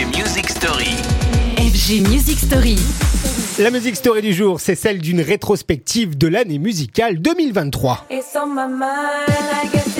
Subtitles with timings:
[0.00, 0.96] FG Music Story.
[1.58, 2.76] FG Music Story.
[3.58, 8.06] La musique story du jour, c'est celle d'une rétrospective de l'année musicale 2023.
[8.10, 9.99] It's on my mind, I guess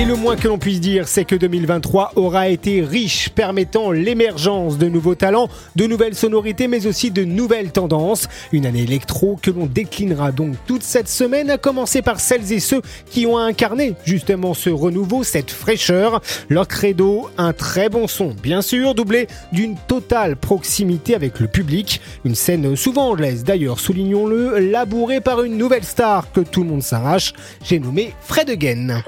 [0.00, 4.78] Et le moins que l'on puisse dire, c'est que 2023 aura été riche, permettant l'émergence
[4.78, 8.26] de nouveaux talents, de nouvelles sonorités, mais aussi de nouvelles tendances.
[8.50, 12.60] Une année électro que l'on déclinera donc toute cette semaine, à commencer par celles et
[12.60, 12.80] ceux
[13.10, 16.22] qui ont incarné justement ce renouveau, cette fraîcheur.
[16.48, 22.00] Leur credo, un très bon son, bien sûr, doublé d'une totale proximité avec le public.
[22.24, 26.82] Une scène souvent anglaise d'ailleurs, soulignons-le, labourée par une nouvelle star que tout le monde
[26.82, 27.34] s'arrache.
[27.62, 29.02] J'ai nommé Fred Again.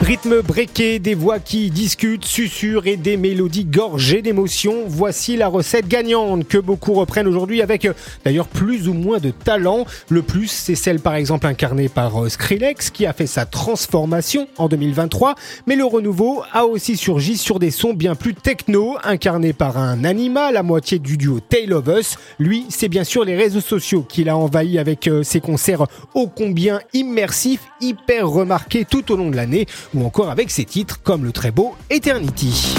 [0.00, 4.84] Rythme breaké, des voix qui discutent, susurrent et des mélodies gorgées d'émotions.
[4.86, 7.92] Voici la recette gagnante que beaucoup reprennent aujourd'hui avec euh,
[8.24, 9.86] d'ailleurs plus ou moins de talent.
[10.08, 14.46] Le plus, c'est celle par exemple incarnée par euh, Skrillex qui a fait sa transformation
[14.56, 15.34] en 2023.
[15.66, 20.04] Mais le renouveau a aussi surgi sur des sons bien plus techno, incarnés par un
[20.04, 22.16] animal à moitié du duo Tale of Us.
[22.38, 26.28] Lui, c'est bien sûr les réseaux sociaux qu'il a envahi avec euh, ses concerts ô
[26.28, 31.24] combien immersifs, hyper remarqués tout au long de l'année, ou encore avec ses titres comme
[31.24, 32.74] le très beau Eternity.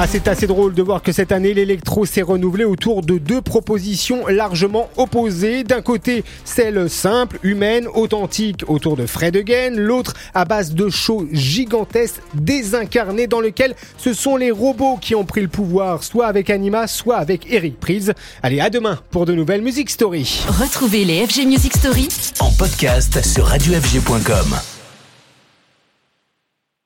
[0.00, 3.40] Ah, c'est assez drôle de voir que cette année, l'électro s'est renouvelé autour de deux
[3.40, 5.64] propositions largement opposées.
[5.64, 11.26] D'un côté, celle simple, humaine, authentique autour de Fred Again, l'autre à base de shows
[11.32, 16.48] gigantesques, désincarnés dans lequel ce sont les robots qui ont pris le pouvoir, soit avec
[16.48, 18.14] Anima, soit avec Eric Prise.
[18.44, 20.44] Allez, à demain pour de nouvelles Music Story.
[20.46, 22.06] Retrouvez les FG Music Story
[22.38, 24.77] En podcast sur radiofg.com.